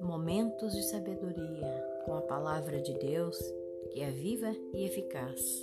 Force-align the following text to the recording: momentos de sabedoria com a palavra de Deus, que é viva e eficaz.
momentos 0.00 0.72
de 0.72 0.82
sabedoria 0.82 2.02
com 2.04 2.14
a 2.14 2.22
palavra 2.22 2.80
de 2.80 2.94
Deus, 2.94 3.38
que 3.92 4.02
é 4.02 4.10
viva 4.10 4.54
e 4.74 4.84
eficaz. 4.84 5.62